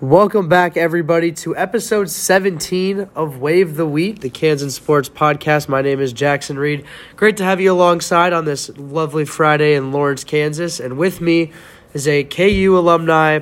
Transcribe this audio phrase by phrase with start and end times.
[0.00, 5.68] Welcome back, everybody, to episode 17 of Wave the Wheat, the Kansas Sports Podcast.
[5.68, 6.86] My name is Jackson Reed.
[7.16, 10.80] Great to have you alongside on this lovely Friday in Lawrence, Kansas.
[10.80, 11.52] And with me
[11.92, 13.40] is a KU alumni,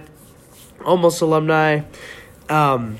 [0.84, 1.82] almost alumni,
[2.48, 2.96] um,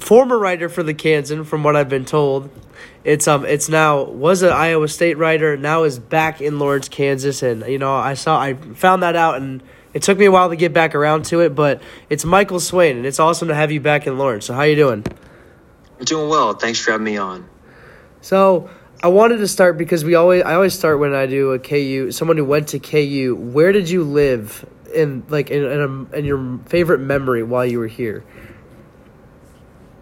[0.00, 2.50] former writer for the Kansan, from what I've been told.
[3.04, 7.42] It's um, it's now was an Iowa State writer, now is back in Lawrence, Kansas,
[7.42, 9.62] and you know I saw I found that out and
[9.94, 12.96] it took me a while to get back around to it, but it's Michael Swain,
[12.96, 14.46] and it's awesome to have you back in Lawrence.
[14.46, 15.04] So how you doing?
[15.98, 16.54] I'm doing well.
[16.54, 17.48] Thanks for having me on.
[18.20, 18.70] So
[19.02, 22.10] I wanted to start because we always I always start when I do a KU.
[22.12, 23.36] Someone who went to KU.
[23.36, 24.64] Where did you live
[24.94, 28.24] in like in in, a, in your favorite memory while you were here?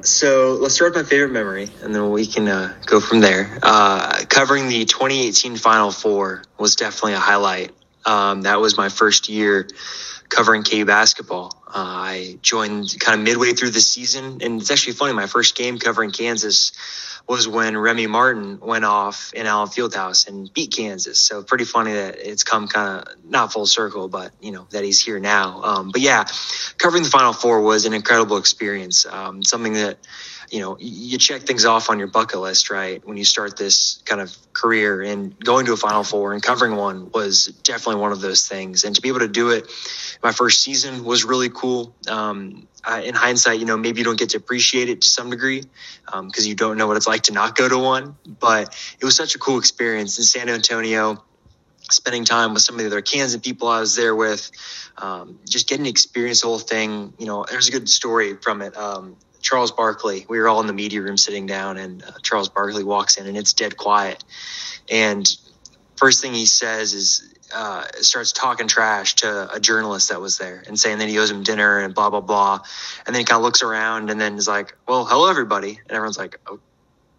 [0.03, 3.59] So let's start with my favorite memory, and then we can uh, go from there.
[3.63, 7.73] Uh, covering the 2018 Final Four was definitely a highlight
[8.05, 9.69] um, that was my first year
[10.29, 11.53] covering KU basketball.
[11.67, 15.13] Uh, I joined kind of midway through the season, and it's actually funny.
[15.13, 16.73] My first game covering Kansas
[17.29, 21.21] was when Remy Martin went off in Allen Fieldhouse and beat Kansas.
[21.21, 24.83] So pretty funny that it's come kind of not full circle, but you know that
[24.83, 25.63] he's here now.
[25.63, 26.25] Um, but yeah,
[26.79, 29.07] covering the Final Four was an incredible experience.
[29.07, 29.99] Um, something that
[30.51, 33.07] you know, you check things off on your bucket list, right?
[33.07, 36.77] When you start this kind of career and going to a Final Four and covering
[36.77, 38.85] one was definitely one of those things.
[38.85, 39.71] And to be able to do it
[40.23, 41.95] my first season was really cool.
[42.09, 45.31] Um, I, in hindsight, you know, maybe you don't get to appreciate it to some
[45.31, 45.63] degree
[46.05, 48.17] because um, you don't know what it's like to not go to one.
[48.27, 51.23] But it was such a cool experience in San Antonio
[51.91, 54.51] spending time with some of the other Kansas people I was there with,
[54.99, 57.15] um, just getting to experience the whole thing.
[57.19, 58.77] You know, there's a good story from it.
[58.77, 60.27] Um, Charles Barkley.
[60.29, 63.27] We were all in the media room sitting down, and uh, Charles Barkley walks in,
[63.27, 64.23] and it's dead quiet.
[64.91, 65.29] And
[65.97, 70.63] first thing he says is uh, starts talking trash to a journalist that was there
[70.67, 72.61] and saying that he owes him dinner and blah blah blah.
[73.07, 75.91] And then he kind of looks around and then is like, "Well, hello everybody," and
[75.91, 76.61] everyone's like, oh,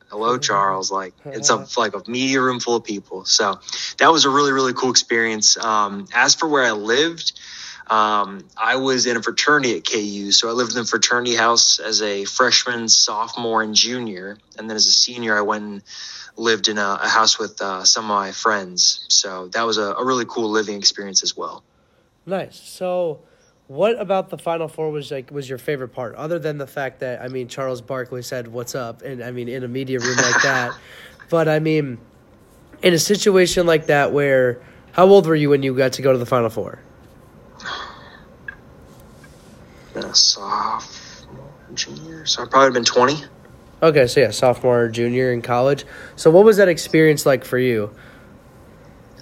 [0.10, 3.26] "Hello, Charles." Like it's a like a media room full of people.
[3.26, 3.60] So
[3.98, 5.58] that was a really really cool experience.
[5.58, 7.34] Um, as for where I lived.
[7.88, 11.80] Um, I was in a fraternity at KU, so I lived in the fraternity house
[11.80, 15.84] as a freshman, sophomore, and junior, and then as a senior, I went and
[16.38, 19.06] lived in a, a house with uh, some of my friends.
[19.09, 21.64] So that was a, a really cool living experience as well.
[22.25, 22.59] Nice.
[22.59, 23.22] So,
[23.68, 27.00] what about the Final Four was like was your favorite part, other than the fact
[27.00, 30.18] that I mean Charles Barkley said "What's up?" and I mean in a media room
[30.18, 30.74] like that,
[31.30, 31.98] but I mean
[32.84, 34.62] in a situation like that where
[34.92, 36.80] how old were you when you got to go to the Final Four?
[39.91, 43.23] been a sophomore, junior, so I've probably been 20.
[43.84, 45.85] Okay, so yeah, sophomore, junior in college.
[46.16, 47.94] So what was that experience like for you?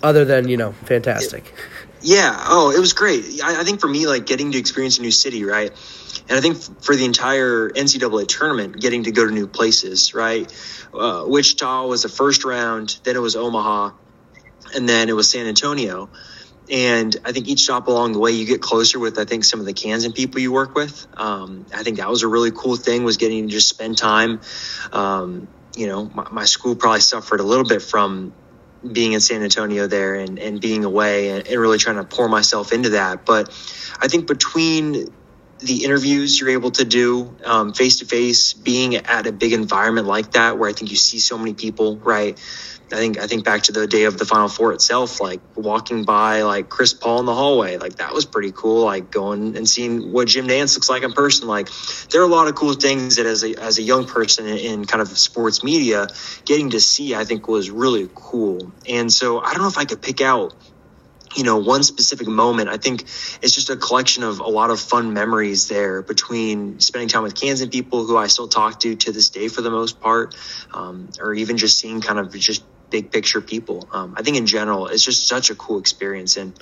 [0.04, 1.46] Other than you know, fantastic.
[1.48, 1.54] It,
[2.02, 2.46] yeah.
[2.48, 3.42] Oh, it was great.
[3.44, 5.72] I, I, think for me, like getting to experience a new city, right?
[6.30, 10.52] And I think for the entire NCAA tournament, getting to go to new places, right?
[10.94, 13.92] Uh, Wichita was the first round, then it was Omaha,
[14.76, 16.10] and then it was San Antonio.
[16.70, 19.60] And I think each stop along the way, you get closer with, I think, some
[19.60, 21.08] of the Kansan people you work with.
[21.18, 24.42] Um, I think that was a really cool thing was getting to just spend time.
[24.92, 28.34] Um, you know, my, my, school probably suffered a little bit from
[28.90, 32.30] being in San Antonio there and, and being away and, and really trying to pour
[32.30, 33.26] myself into that.
[33.26, 33.50] But
[34.00, 35.08] I think between
[35.60, 37.36] the interviews you're able to do
[37.76, 41.20] face to face, being at a big environment like that, where I think you see
[41.20, 42.40] so many people, right?
[42.92, 46.06] I think I think back to the day of the Final Four itself, like walking
[46.06, 48.86] by like Chris Paul in the hallway, like that was pretty cool.
[48.86, 51.48] Like going and seeing what Jim Nantz looks like in person.
[51.48, 51.70] Like
[52.10, 54.58] there are a lot of cool things that as a as a young person in,
[54.58, 56.08] in kind of sports media,
[56.46, 58.72] getting to see, I think was really cool.
[58.88, 60.56] And so I don't know if I could pick out
[61.36, 63.02] you know one specific moment i think
[63.42, 67.36] it's just a collection of a lot of fun memories there between spending time with
[67.36, 70.36] kansan people who i still talk to to this day for the most part
[70.74, 73.88] um, or even just seeing kind of just big picture people.
[73.92, 76.38] Um, I think in general, it's just such a cool experience.
[76.38, 76.54] And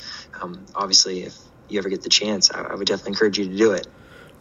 [0.42, 1.38] um, obviously, if
[1.70, 3.88] you ever get the chance, I, I, would definitely encourage you to do it.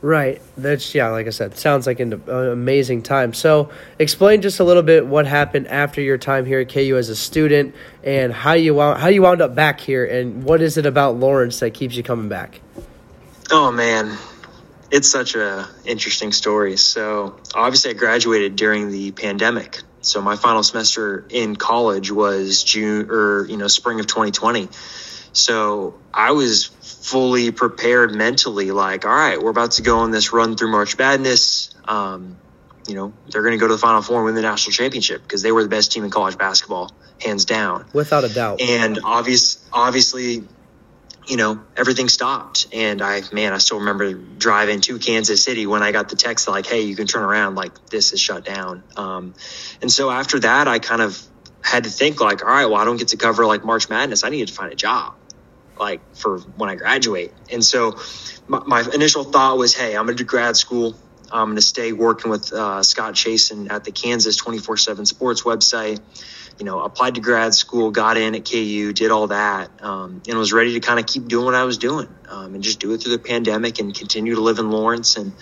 [0.03, 0.43] Right.
[0.57, 3.32] That's, yeah, like I said, sounds like an, amazing time.
[3.32, 7.09] So, explain just a little bit what happened after your time here at KU as
[7.09, 7.75] a student
[8.05, 11.17] and how you, wound, how you wound up back here and what is it about
[11.17, 12.61] Lawrence that keeps you coming back?
[13.50, 14.17] Oh, man.
[14.91, 16.76] It's such a interesting story.
[16.76, 19.81] So, obviously, I graduated during the pandemic.
[20.06, 24.69] So my final semester in college was June or you know spring of 2020.
[25.37, 30.33] So I was fully prepared mentally, like, all right, we're about to go on this
[30.33, 31.75] run through March Madness.
[31.85, 32.38] Um,
[32.88, 35.23] you know, they're going to go to the Final Four and win the national championship
[35.23, 38.62] because they were the best team in college basketball, hands down, without a doubt.
[38.62, 40.44] And obvious, obviously,
[41.27, 42.69] you know, everything stopped.
[42.73, 46.49] And I, man, I still remember driving to Kansas City when I got the text
[46.49, 48.85] like, hey, you can turn around, like this is shut down.
[48.97, 49.35] Um,
[49.82, 51.21] and so after that, I kind of
[51.61, 54.25] had to think like, all right, well, I don't get to cover like March Madness.
[54.25, 55.15] I needed to find a job
[55.78, 57.32] like for when I graduate.
[57.50, 57.99] And so
[58.46, 60.96] my, my initial thought was, hey, I'm going to do grad school.
[61.31, 65.43] I'm going to stay working with uh, Scott Chasen at the Kansas 24 7 sports
[65.43, 66.00] website
[66.58, 70.38] you know, applied to grad school, got in at KU, did all that, um, and
[70.38, 72.93] was ready to kind of keep doing what I was doing um, and just do
[72.93, 75.17] it through the pandemic and continue to live in Lawrence.
[75.17, 75.32] And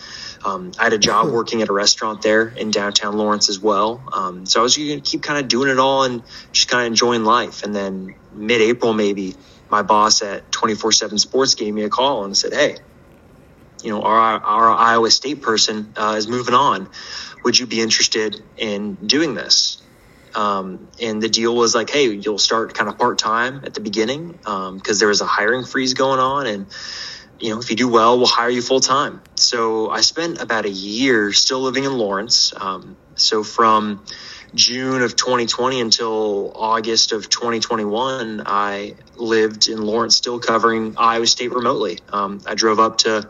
[0.44, 4.02] um, I had a job working at a restaurant there in downtown Lawrence as well.
[4.12, 6.22] Um, so I was going to keep kind of doing it all and
[6.52, 7.62] just kind of enjoying life.
[7.62, 9.36] And then mid April, maybe,
[9.70, 12.76] my boss at 24 7 Sports gave me a call and said, Hey,
[13.82, 16.88] you know, our, our Iowa State person uh, is moving on.
[17.44, 19.82] Would you be interested in doing this?
[20.34, 23.80] Um, and the deal was like, hey, you'll start kind of part time at the
[23.80, 26.72] beginning because um, there was a hiring freeze going on, and
[27.38, 29.22] you know if you do well, we'll hire you full time.
[29.36, 32.52] So I spent about a year still living in Lawrence.
[32.58, 34.04] Um, so from
[34.54, 41.52] June of 2020 until August of 2021, I lived in Lawrence, still covering Iowa State
[41.52, 41.98] remotely.
[42.12, 43.28] Um, I drove up to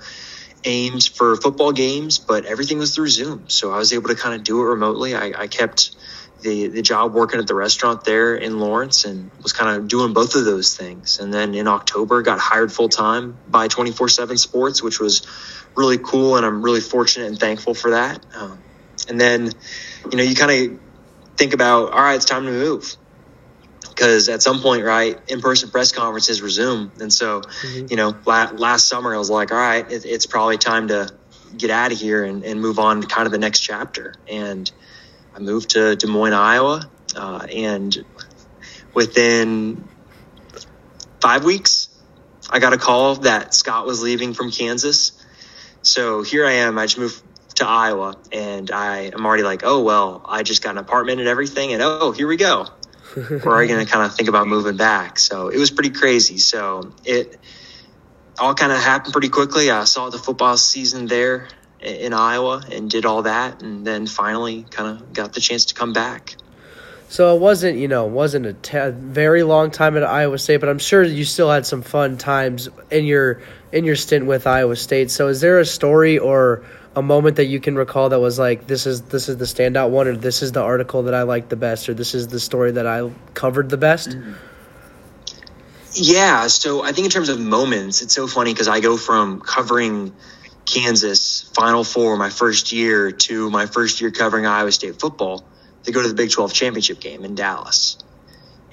[0.65, 3.49] Ames for football games, but everything was through Zoom.
[3.49, 5.15] So I was able to kind of do it remotely.
[5.15, 5.97] I, I kept
[6.41, 10.13] the the job working at the restaurant there in Lawrence and was kind of doing
[10.13, 11.19] both of those things.
[11.19, 15.27] And then in October, got hired full time by 24 7 Sports, which was
[15.75, 16.37] really cool.
[16.37, 18.25] And I'm really fortunate and thankful for that.
[18.35, 18.59] Um,
[19.09, 19.51] and then,
[20.11, 20.81] you know, you kind of
[21.37, 22.97] think about, all right, it's time to move.
[23.89, 26.91] Because at some point, right, in person press conferences resume.
[27.01, 27.87] And so, mm-hmm.
[27.91, 31.11] you know, la- last summer, I was like, all right, it, it's probably time to
[31.57, 34.15] get out of here and, and move on to kind of the next chapter.
[34.29, 34.71] And,
[35.35, 38.05] I moved to Des Moines, Iowa, uh, and
[38.95, 39.89] within
[41.21, 41.89] five weeks,
[42.49, 45.11] I got a call that Scott was leaving from Kansas.
[45.83, 46.79] So here I am.
[46.79, 47.21] I just moved
[47.57, 51.29] to Iowa, and I am already like, oh well, I just got an apartment and
[51.29, 52.67] everything, and oh, here we go.
[53.17, 55.19] We're already going to kind of think about moving back.
[55.21, 56.39] So it was pretty crazy.
[56.39, 57.39] So it
[58.39, 59.71] all kind of happened pretty quickly.
[59.71, 61.49] I saw the football season there
[61.81, 65.75] in Iowa and did all that, and then finally kind of got the chance to
[65.75, 66.35] come back.
[67.09, 70.69] So it wasn't, you know, wasn't a t- very long time at Iowa State, but
[70.69, 74.75] I'm sure you still had some fun times in your in your stint with Iowa
[74.75, 75.11] State.
[75.11, 76.65] So is there a story or
[76.97, 79.91] a moment that you can recall that was like this is this is the standout
[79.91, 82.41] one, or this is the article that I liked the best, or this is the
[82.41, 84.17] story that I covered the best?
[85.93, 89.41] Yeah, so I think in terms of moments, it's so funny because I go from
[89.41, 90.13] covering
[90.65, 95.45] Kansas Final Four my first year to my first year covering Iowa State football
[95.85, 97.99] to go to the Big 12 championship game in Dallas.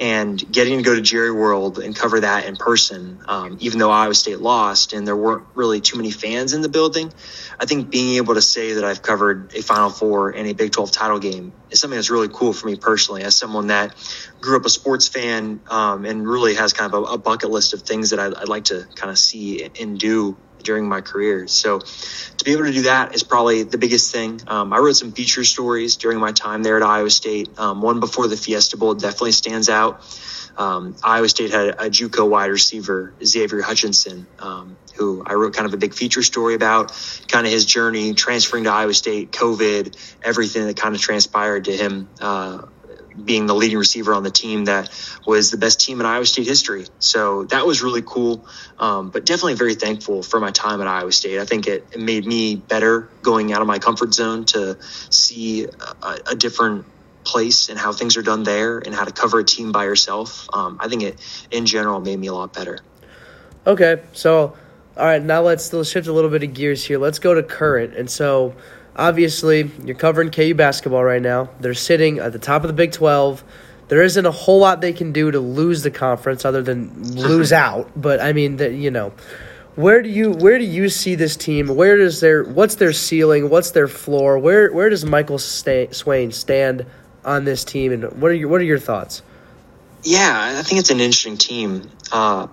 [0.01, 3.92] And getting to go to Jerry World and cover that in person, um, even though
[3.92, 7.13] Iowa State lost and there weren't really too many fans in the building,
[7.59, 10.71] I think being able to say that I've covered a Final Four and a Big
[10.71, 13.95] 12 title game is something that's really cool for me personally, as someone that
[14.42, 17.75] grew up a sports fan um, and really has kind of a, a bucket list
[17.75, 21.48] of things that I'd, I'd like to kind of see and do during my career.
[21.48, 24.42] So to be able to do that is probably the biggest thing.
[24.48, 27.50] Um, I wrote some feature stories during my time there at Iowa State.
[27.60, 30.04] Um, one before the Fiesta Bowl definitely stands out.
[30.58, 35.66] Um, Iowa State had a JUCO wide receiver, Xavier Hutchinson, um, who I wrote kind
[35.66, 36.92] of a big feature story about,
[37.28, 41.75] kind of his journey transferring to Iowa State, COVID, everything that kind of transpired to
[41.75, 42.63] him uh,
[43.24, 44.89] being the leading receiver on the team that
[45.25, 46.86] was the best team in Iowa State history.
[47.00, 48.46] So that was really cool,
[48.80, 51.39] um, but definitely very thankful for my time at Iowa State.
[51.39, 55.65] I think it, it made me better going out of my comfort zone to see
[55.65, 56.86] a, a, different
[57.24, 60.48] place and how things are done there and how to cover a team by yourself.
[60.53, 62.80] Um, I think it, in general, made me a lot better.
[63.68, 64.58] Okay, so
[64.98, 66.98] all right, now let's, let's shift a little bit of gears here.
[66.98, 68.56] Let's go to current, and so
[68.95, 71.50] obviously, you're covering KU basketball right now.
[71.60, 73.43] They're sitting at the top of the Big 12.
[73.88, 77.51] There isn't a whole lot they can do to lose the conference other than lose
[77.67, 77.91] out.
[77.95, 79.13] But I mean, the, you know,
[79.75, 81.67] where do you where do you see this team?
[81.67, 83.50] Where does their what's their ceiling?
[83.50, 84.38] What's their floor?
[84.38, 86.86] Where where does Michael Stay, Swain stand
[87.24, 87.91] on this team?
[87.91, 89.21] And what are your what are your thoughts?
[90.03, 92.48] Yeah, I think it's an interesting team uh,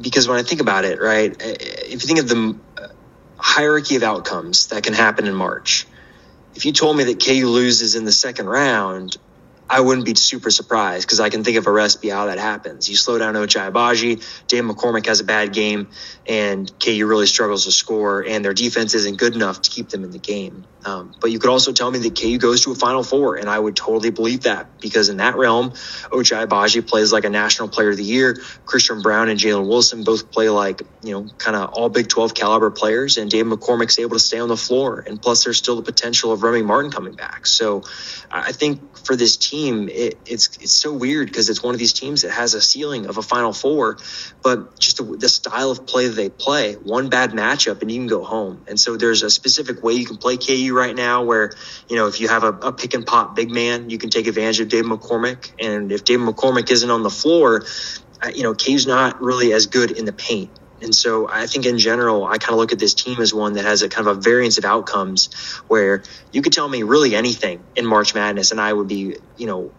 [0.00, 2.56] because when I think about it, right, if you think of the
[3.44, 5.86] hierarchy of outcomes that can happen in March.
[6.54, 9.16] If you told me that KU loses in the second round,
[9.68, 12.88] I wouldn't be super surprised because I can think of a recipe how that happens.
[12.88, 15.88] You slow down Ochai Agbaji, Dave McCormack has a bad game,
[16.26, 20.04] and KU really struggles to score, and their defense isn't good enough to keep them
[20.04, 20.64] in the game.
[20.84, 23.48] Um, but you could also tell me that KU goes to a Final Four, and
[23.48, 27.68] I would totally believe that because in that realm, Ochai Agbaji plays like a National
[27.68, 28.36] Player of the Year.
[28.66, 32.34] Christian Braun and Jalen Wilson both play like you know kind of all Big 12
[32.34, 35.76] caliber players, and Dave McCormack's able to stay on the floor, and plus there's still
[35.76, 37.46] the potential of Remy Martin coming back.
[37.46, 37.82] So
[38.30, 41.92] I think for this team, it, it's it's so weird because it's one of these
[41.92, 43.98] teams that has a ceiling of a Final Four,
[44.42, 48.00] but just the, the style of play that they play, one bad matchup and you
[48.00, 48.64] can go home.
[48.68, 51.52] And so there's a specific way you can play KU right now, where
[51.88, 54.26] you know if you have a, a pick and pop big man, you can take
[54.26, 57.64] advantage of Dave McCormack, and if Dave McCormack isn't on the floor,
[58.34, 60.50] you know KU's not really as good in the paint.
[60.84, 63.54] And so I think in general, I kind of look at this team as one
[63.54, 65.32] that has a kind of a variance of outcomes
[65.66, 69.46] where you could tell me really anything in March Madness and I would be, you
[69.46, 69.72] know,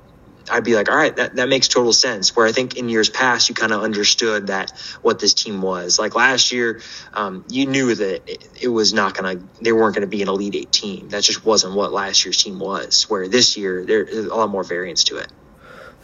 [0.49, 2.35] I'd be like, all right, that, that makes total sense.
[2.35, 4.71] Where I think in years past, you kind of understood that
[5.01, 5.97] what this team was.
[5.97, 6.81] Like last year,
[7.13, 10.21] um, you knew that it, it was not going to, they weren't going to be
[10.21, 11.09] an Elite Eight team.
[11.09, 13.09] That just wasn't what last year's team was.
[13.09, 15.31] Where this year, there's a lot more variance to it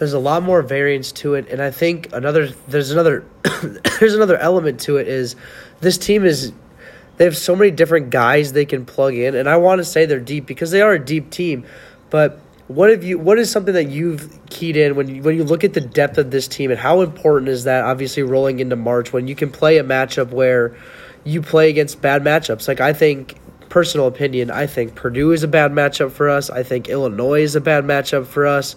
[0.01, 3.24] there's a lot more variance to it and i think another there's another
[4.00, 5.36] there's another element to it is
[5.79, 6.51] this team is
[7.17, 10.08] they have so many different guys they can plug in and i want to say
[10.08, 11.63] they're deep because they are a deep team
[12.10, 15.43] but what have you what is something that you've keyed in when you when you
[15.43, 18.75] look at the depth of this team and how important is that obviously rolling into
[18.75, 20.75] march when you can play a matchup where
[21.24, 22.67] you play against bad matchups?
[22.67, 23.38] Like i think
[23.70, 26.50] personal opinion i think purdue is a bad matchup for us.
[26.50, 28.75] I think illinois is a bad matchup for us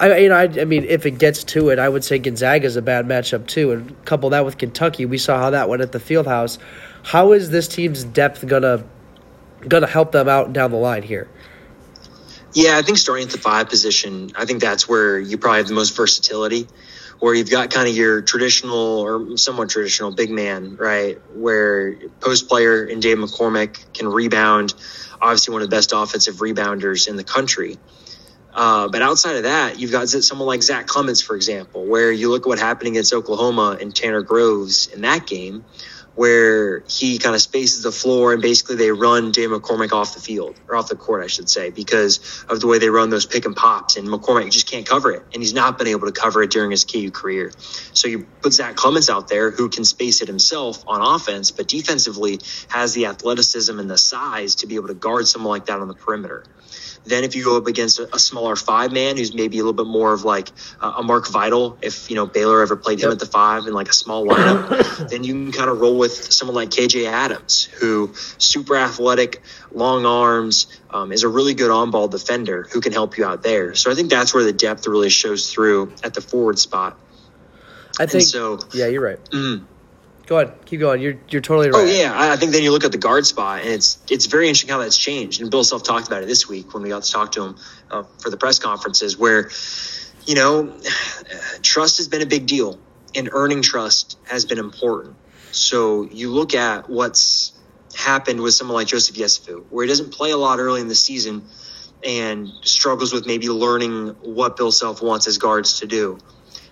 [0.00, 2.66] I you know I, I mean if it gets to it, I would say Gonzaga
[2.66, 5.82] is a bad matchup too, and couple that with Kentucky, we saw how that went
[5.82, 6.58] at the Fieldhouse.
[7.02, 8.82] How is this team's depth gonna
[9.68, 11.28] gonna help them out down the line here?
[12.52, 15.68] Yeah, I think starting at the five position, I think that's where you probably have
[15.68, 16.66] the most versatility,
[17.20, 21.20] where you've got kind of your traditional or somewhat traditional big man, right?
[21.34, 24.74] Where post player and Dave McCormack can rebound,
[25.20, 27.78] obviously one of the best offensive rebounders in the country.
[28.52, 32.30] Uh, but outside of that, you've got someone like Zach Clemence, for example, where you
[32.30, 35.64] look at what happened against Oklahoma and Tanner Groves in that game,
[36.16, 40.20] where he kind of spaces the floor and basically they run Dave McCormack off the
[40.20, 43.26] field or off the court, I should say, because of the way they run those
[43.26, 43.96] pick and pops.
[43.96, 45.22] And McCormack just can't cover it.
[45.32, 47.52] And he's not been able to cover it during his KU career.
[47.92, 51.68] So you put Zach Clemence out there who can space it himself on offense, but
[51.68, 55.78] defensively has the athleticism and the size to be able to guard someone like that
[55.78, 56.44] on the perimeter.
[57.04, 59.72] Then if you go up against a, a smaller five man who's maybe a little
[59.72, 63.04] bit more of like uh, a Mark Vital, if you know Baylor ever played him
[63.04, 63.12] yep.
[63.12, 66.32] at the five in like a small lineup, then you can kind of roll with
[66.32, 69.42] someone like KJ Adams, who super athletic,
[69.72, 73.42] long arms, um, is a really good on ball defender who can help you out
[73.42, 73.74] there.
[73.74, 76.98] So I think that's where the depth really shows through at the forward spot.
[77.98, 78.60] I think and so.
[78.72, 79.22] Yeah, you're right.
[79.30, 79.64] Mm,
[80.30, 81.00] Go ahead, keep going.
[81.00, 81.80] You're you're totally oh, right.
[81.80, 84.46] Oh yeah, I think then you look at the guard spot, and it's it's very
[84.46, 85.40] interesting how that's changed.
[85.40, 87.56] And Bill Self talked about it this week when we got to talk to him
[87.90, 89.50] uh, for the press conferences, where
[90.26, 90.72] you know
[91.62, 92.78] trust has been a big deal,
[93.16, 95.16] and earning trust has been important.
[95.50, 97.50] So you look at what's
[97.96, 100.94] happened with someone like Joseph Yesufu, where he doesn't play a lot early in the
[100.94, 101.42] season
[102.04, 106.20] and struggles with maybe learning what Bill Self wants his guards to do.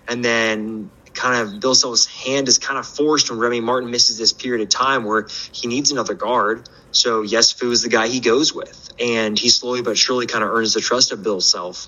[0.07, 4.17] And then kind of Bill Self's hand is kind of forced when Remy Martin misses
[4.17, 6.69] this period of time where he needs another guard.
[6.91, 10.43] So yes, Yesufu is the guy he goes with, and he slowly but surely kind
[10.43, 11.87] of earns the trust of Bill Self.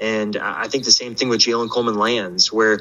[0.00, 2.80] And I think the same thing with Jalen Coleman Lands, where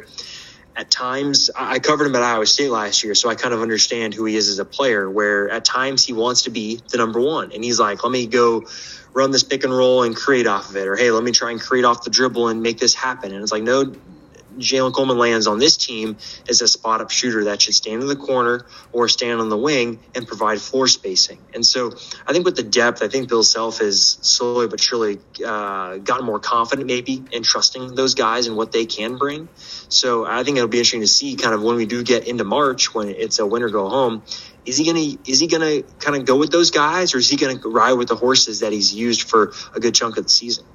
[0.76, 4.14] at times I covered him at Iowa State last year, so I kind of understand
[4.14, 5.10] who he is as a player.
[5.10, 8.28] Where at times he wants to be the number one, and he's like, "Let me
[8.28, 8.66] go."
[9.12, 11.50] run this pick and roll and create off of it or hey let me try
[11.50, 13.92] and create off the dribble and make this happen and it's like no
[14.60, 18.08] Jalen Coleman Lands on this team as a spot up shooter that should stand in
[18.08, 21.40] the corner or stand on the wing and provide floor spacing.
[21.54, 21.92] And so
[22.28, 26.26] I think with the depth, I think Bill Self has slowly but surely uh, gotten
[26.26, 29.50] more confident maybe in trusting those guys and what they can bring.
[29.90, 32.44] So I think it'll be interesting to see kind of when we do get into
[32.44, 34.24] March when it's a win or go home.
[34.66, 37.38] Is he gonna is he gonna kind of go with those guys or is he
[37.38, 40.66] gonna ride with the horses that he's used for a good chunk of the season?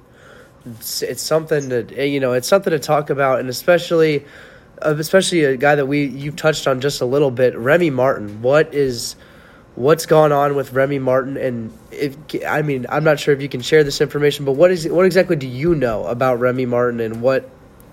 [0.65, 4.25] It's, it's something to eh, you know it's something to talk about, and especially
[4.81, 8.41] uh, especially a guy that we you've touched on just a little bit, Remy Martin.
[8.41, 9.15] What is
[9.75, 12.17] what's gone on with Remy Martin, and if
[12.47, 15.05] I mean I'm not sure if you can share this information, but what is what
[15.05, 17.49] exactly do you know about Remy Martin, and what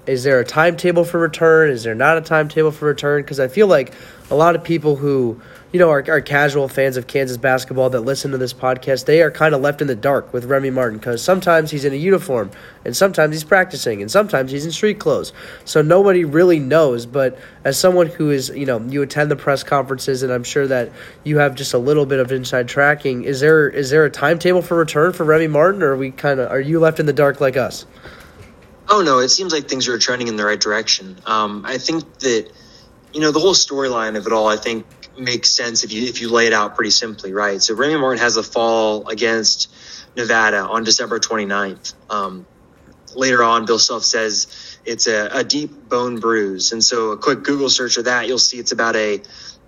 [0.07, 1.71] is there a timetable for return?
[1.71, 3.23] Is there not a timetable for return?
[3.23, 3.93] Because I feel like
[4.31, 5.41] a lot of people who
[5.73, 9.23] you know, our, our casual fans of Kansas basketball that listen to this podcast, they
[9.23, 11.97] are kind of left in the dark with Remy Martin because sometimes he's in a
[11.97, 12.50] uniform
[12.85, 15.33] and sometimes he's practicing and sometimes he's in street clothes.
[15.64, 17.07] So nobody really knows.
[17.07, 20.67] But as someone who is, you know, you attend the press conferences and I'm sure
[20.67, 20.93] that
[21.25, 23.25] you have just a little bit of inside tracking.
[23.25, 26.38] Is there is there a timetable for return for Remy Martin, or are we kind
[26.38, 27.87] of are you left in the dark like us?
[28.91, 31.17] Oh no, it seems like things are trending in the right direction.
[31.25, 32.50] Um, I think that
[33.14, 34.49] you know the whole storyline of it all.
[34.49, 34.85] I think
[35.19, 37.62] makes sense if you if you lay it out pretty simply, right?
[37.62, 39.73] So Remy Martin has a fall against
[40.16, 41.95] Nevada on December 29th.
[42.11, 42.47] Um,
[43.14, 47.42] later on, Bill Self says it's a, a, deep bone bruise, and so a quick
[47.42, 49.23] Google search of that, you'll see it's about a.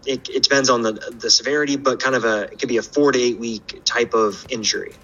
[0.06, 2.82] It, it depends on the the severity, but kind of a it could be a
[2.82, 4.98] four to eight week type of injury.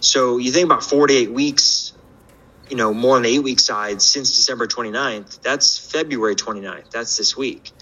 [0.00, 1.94] So you think about four to eight weeks,
[2.68, 5.40] you know, more on the eight week side since December 29th.
[5.40, 6.90] That's February 29th.
[6.90, 7.72] That's this week.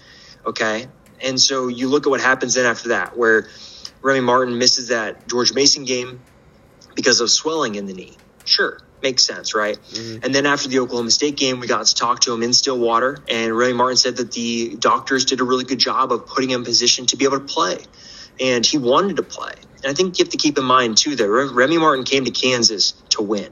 [0.45, 0.87] Okay.
[1.23, 3.47] And so you look at what happens then after that, where
[4.01, 6.19] Remy Martin misses that George Mason game
[6.95, 8.17] because of swelling in the knee.
[8.45, 9.79] Sure, makes sense, right?
[9.79, 10.25] Mm-hmm.
[10.25, 13.17] And then after the Oklahoma State game, we got to talk to him in Stillwater,
[13.29, 16.61] and Remy Martin said that the doctors did a really good job of putting him
[16.61, 17.79] in position to be able to play.
[18.39, 19.53] And he wanted to play.
[19.77, 22.31] And I think you have to keep in mind, too, that Remy Martin came to
[22.31, 23.51] Kansas to win.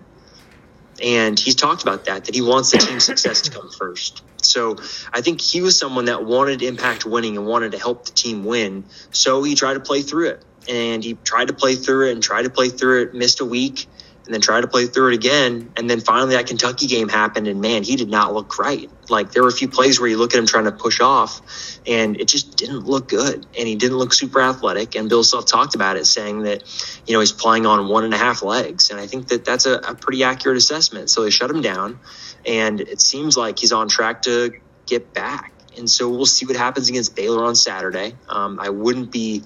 [1.02, 4.24] And he's talked about that, that he wants the team's success to come first.
[4.44, 4.78] So
[5.12, 8.44] I think he was someone that wanted impact winning and wanted to help the team
[8.44, 8.86] win.
[9.12, 10.46] So he tried to play through it.
[10.70, 13.46] And he tried to play through it and tried to play through it, missed a
[13.46, 13.88] week,
[14.26, 15.72] and then try to play through it again.
[15.76, 18.90] And then finally that Kentucky game happened, and man, he did not look right.
[19.10, 21.42] Like there were a few plays where you look at him trying to push off,
[21.88, 23.46] and it just didn't look good.
[23.58, 24.96] And he didn't look super athletic.
[24.96, 26.64] And Bill Self talked about it, saying that,
[27.08, 28.92] you know, he's playing on one and a half legs.
[28.92, 31.10] And I think that that's a, a pretty accurate assessment.
[31.10, 32.00] So they shut him down,
[32.46, 34.52] and it seems like he's on track to
[34.86, 35.54] get back.
[35.78, 38.16] And so we'll see what happens against Baylor on Saturday.
[38.28, 39.42] Um, I wouldn't be,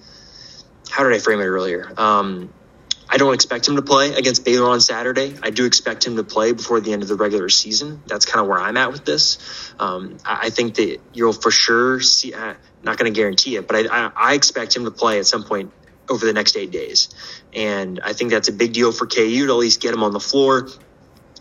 [0.89, 1.91] how did I frame it earlier?
[1.97, 2.51] Um,
[3.07, 5.35] I don't expect him to play against Baylor on Saturday.
[5.43, 8.01] I do expect him to play before the end of the regular season.
[8.07, 9.73] That's kind of where I'm at with this.
[9.79, 13.67] Um, I, I, think that you'll for sure see, uh, not going to guarantee it,
[13.67, 15.71] but I, I, I, expect him to play at some point
[16.09, 17.09] over the next eight days.
[17.53, 20.11] And I think that's a big deal for KU to at least get him on
[20.11, 20.69] the floor,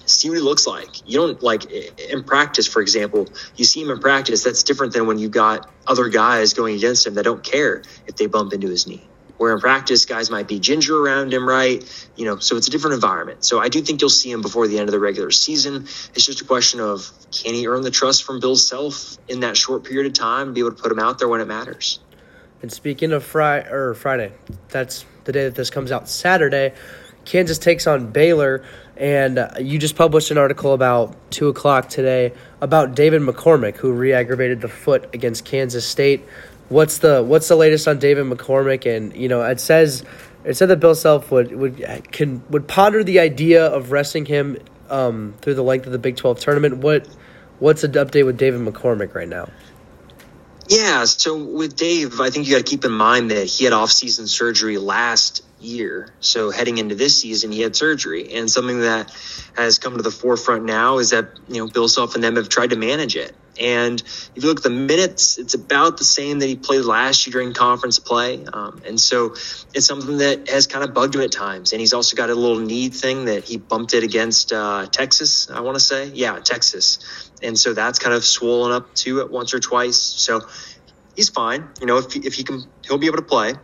[0.06, 1.08] see what he looks like.
[1.08, 4.44] You don't like in practice, for example, you see him in practice.
[4.44, 8.16] That's different than when you got other guys going against him that don't care if
[8.16, 9.06] they bump into his knee.
[9.36, 11.82] Where in practice, guys might be ginger around him, right?
[12.16, 13.44] You know, so it's a different environment.
[13.44, 15.84] So I do think you'll see him before the end of the regular season.
[16.14, 19.56] It's just a question of can he earn the trust from Bill Self in that
[19.56, 21.98] short period of time, be able to put him out there when it matters.
[22.62, 24.32] And speaking of or Friday,
[24.68, 26.08] that's the day that this comes out.
[26.08, 26.72] Saturday,
[27.24, 28.64] Kansas takes on Baylor,
[28.96, 33.92] and uh, you just published an article about two o'clock today about David McCormack, who
[33.92, 36.24] re-aggravated the foot against Kansas State.
[36.68, 38.86] What's the what's the latest on David McCormack?
[38.86, 40.04] And you know, it says
[40.44, 44.58] it said that Bill Self would would can would ponder the idea of resting him
[44.88, 46.78] um, through the length of the Big Twelve tournament.
[46.78, 47.08] What
[47.58, 49.48] what's the update with David McCormack right now?
[50.68, 53.74] Yeah, so with Dave, I think you got to keep in mind that he had
[53.74, 56.08] off-season surgery last year.
[56.20, 59.10] So heading into this season, he had surgery, and something that
[59.56, 62.48] has come to the forefront now is that you know Bill Self and them have
[62.48, 63.34] tried to manage it.
[63.60, 67.26] And if you look at the minutes, it's about the same that he played last
[67.26, 68.44] year during conference play.
[68.44, 69.34] Um, and so
[69.74, 71.72] it's something that has kind of bugged him at times.
[71.72, 75.48] And he's also got a little knee thing that he bumped it against uh, Texas,
[75.50, 76.10] I want to say.
[76.14, 77.30] Yeah, Texas.
[77.44, 79.96] And so that's kind of swollen up to it once or twice.
[79.96, 80.40] So
[81.14, 81.68] he's fine.
[81.80, 83.54] You know, if, if he can, he'll be able to play.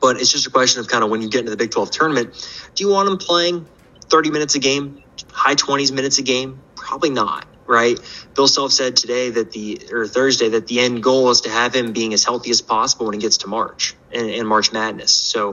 [0.00, 1.90] But it's just a question of kind of when you get into the Big 12
[1.90, 2.34] tournament,
[2.74, 3.66] do you want him playing
[4.06, 6.60] 30 minutes a game, high 20s minutes a game?
[6.74, 7.98] Probably not, right?
[8.34, 11.74] Bill Self said today that the, or Thursday, that the end goal is to have
[11.74, 15.12] him being as healthy as possible when he gets to March and, and March Madness.
[15.12, 15.52] So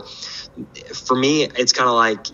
[0.93, 2.27] for me, it's kind of like,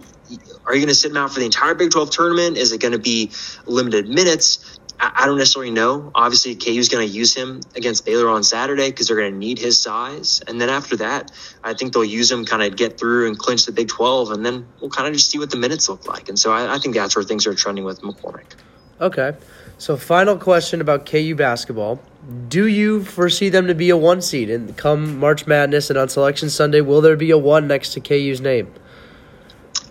[0.66, 2.58] are you going to sit him out for the entire Big 12 tournament?
[2.58, 3.32] Is it going to be
[3.66, 4.80] limited minutes?
[5.00, 6.12] I don't necessarily know.
[6.16, 9.38] Obviously, KU is going to use him against Baylor on Saturday because they're going to
[9.38, 10.42] need his size.
[10.48, 11.32] And then after that,
[11.64, 14.32] I think they'll use him kind of get through and clinch the Big 12.
[14.32, 16.30] And then we'll kind of just see what the minutes look like.
[16.30, 18.56] And so I, I think that's where things are trending with McCormick.
[19.02, 19.36] Okay.
[19.78, 22.00] So, final question about KU basketball.
[22.48, 24.50] Do you foresee them to be a one seed?
[24.50, 28.00] And come March Madness and on Selection Sunday, will there be a one next to
[28.00, 28.74] KU's name?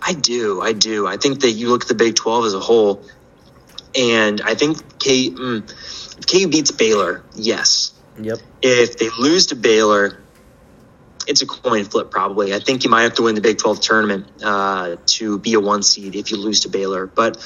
[0.00, 0.60] I do.
[0.60, 1.06] I do.
[1.06, 3.04] I think that you look at the Big 12 as a whole
[3.94, 7.92] and I think K, mm, KU beats Baylor, yes.
[8.20, 8.38] Yep.
[8.62, 10.22] If they lose to Baylor,
[11.26, 12.54] it's a coin flip probably.
[12.54, 15.60] I think you might have to win the Big 12 tournament uh, to be a
[15.60, 17.06] one seed if you lose to Baylor.
[17.06, 17.36] But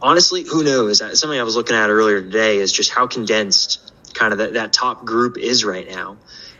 [0.00, 0.98] honestly, who knows?
[0.98, 4.72] Something I was looking at earlier today is just how condensed kind of that, that
[4.72, 6.16] top group is right now.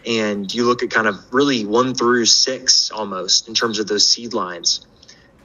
[0.07, 4.07] and you look at kind of really one through six almost in terms of those
[4.07, 4.87] seed lines,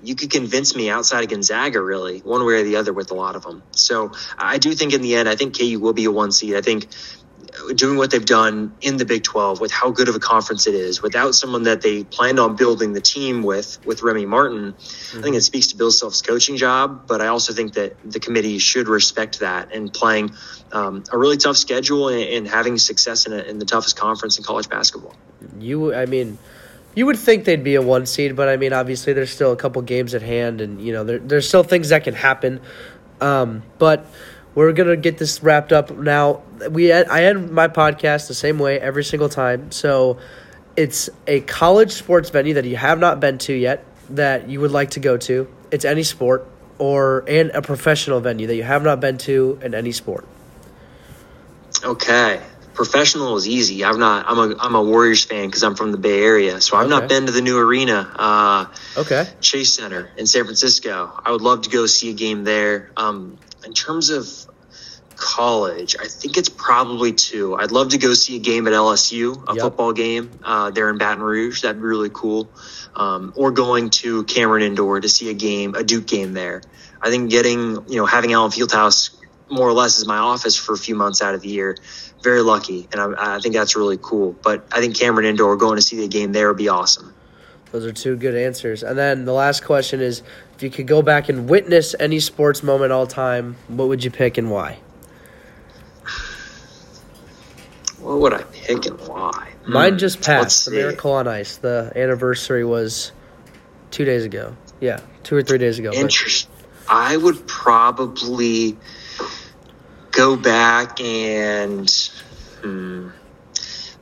[0.04, 3.16] you could convince me outside of Gonzaga, really, one way or the other with a
[3.16, 3.64] lot of them.
[3.72, 6.56] So I do think in the end, I think KU will be a one seed.
[6.56, 6.88] I think
[7.76, 10.76] doing what they've done in the Big 12 with how good of a conference it
[10.76, 15.20] is, without someone that they planned on building the team with, with Remy Martin, mm-hmm.
[15.20, 17.08] I think it speaks to Bill Self's coaching job.
[17.08, 20.32] But I also think that the committee should respect that and playing
[20.72, 24.38] um, a really tough schedule and, and having success in, a, in the toughest conference
[24.38, 25.16] in college basketball.
[25.60, 26.38] You, I mean,
[26.96, 29.56] you would think they'd be a one seed, but I mean, obviously, there's still a
[29.56, 32.62] couple games at hand, and you know, there, there's still things that can happen.
[33.22, 34.06] Um, but
[34.56, 36.42] we're gonna get this wrapped up now.
[36.70, 39.72] We I end my podcast the same way every single time.
[39.72, 40.18] So
[40.76, 44.72] it's a college sports venue that you have not been to yet that you would
[44.72, 45.48] like to go to.
[45.72, 46.48] It's any sport
[46.80, 50.26] or and a professional venue that you have not been to in any sport.
[51.84, 52.42] Okay
[52.80, 53.84] professional is easy.
[53.84, 54.26] I've not.
[54.26, 56.90] I'm a I'm a Warriors fan because I'm from the Bay Area, so I've okay.
[56.90, 58.10] not been to the new arena.
[58.16, 58.66] Uh,
[58.96, 59.28] okay.
[59.42, 61.12] Chase Center in San Francisco.
[61.26, 62.92] I would love to go see a game there.
[62.96, 64.30] Um, in terms of
[65.18, 67.54] college, I think it's probably two.
[67.54, 69.62] I'd love to go see a game at LSU, a yep.
[69.62, 71.64] football game uh, there in Baton Rouge.
[71.64, 72.50] That'd be really cool.
[72.96, 76.62] Um, or going to Cameron Indoor to see a game, a Duke game there.
[77.02, 79.19] I think getting, you know, having Allen Fieldhouse
[79.50, 81.76] more or less is my office for a few months out of the year
[82.22, 84.36] very lucky, and I, I think that's really cool.
[84.44, 87.14] But I think Cameron Indoor going to see the game there would be awesome.
[87.72, 88.84] Those are two good answers.
[88.84, 90.24] And then the last question is
[90.56, 94.12] if you could go back and witness any sports moment all time, what would you
[94.12, 94.80] pick and why?
[98.00, 99.52] What would I pick and why?
[99.68, 100.64] Mine just hmm, passed.
[100.64, 101.58] The Miracle on Ice.
[101.58, 103.12] The anniversary was
[103.92, 104.56] two days ago.
[104.80, 105.92] Yeah, two or three days ago.
[105.92, 106.50] Interesting.
[106.88, 108.78] I would probably
[110.20, 111.90] go back and
[112.62, 113.08] hmm,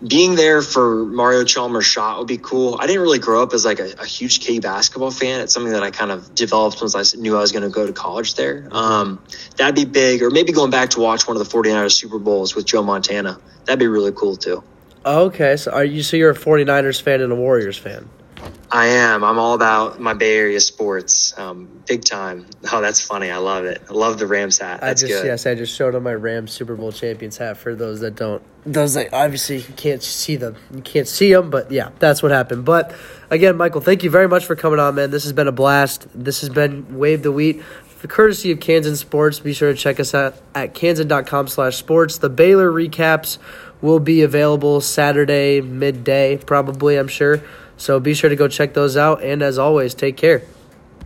[0.06, 2.76] being there for Mario Chalmers' shot would be cool.
[2.80, 5.42] I didn't really grow up as like a, a, huge K basketball fan.
[5.42, 7.86] It's something that I kind of developed once I knew I was going to go
[7.86, 8.68] to college there.
[8.72, 9.24] Um,
[9.58, 10.24] that'd be big.
[10.24, 13.40] Or maybe going back to watch one of the 49ers Super Bowls with Joe Montana.
[13.66, 14.64] That'd be really cool too.
[15.06, 18.10] Okay, so are you so you're a 49ers fan and a Warriors fan?
[18.70, 19.24] I am.
[19.24, 22.46] I'm all about my Bay Area sports, um, big time.
[22.72, 23.32] Oh, that's funny.
[23.32, 23.82] I love it.
[23.90, 24.82] I love the Rams hat.
[24.82, 25.28] That's I just good.
[25.28, 28.44] yes, I just showed on my Rams Super Bowl champions hat for those that don't.
[28.66, 30.58] Those that obviously you can't see them.
[30.74, 32.66] You can't see them, but yeah, that's what happened.
[32.66, 32.94] But
[33.30, 35.12] again, Michael, thank you very much for coming on, man.
[35.12, 36.08] This has been a blast.
[36.14, 37.64] This has been Wave the Wheat.
[37.64, 42.20] For courtesy of Kansan Sports, be sure to check us out at kansan.com slash sports.
[42.20, 43.40] The Baylor recaps
[43.82, 47.42] will be available Saturday midday, probably, I'm sure.
[47.78, 49.24] So be sure to go check those out.
[49.24, 50.42] And as always, take care.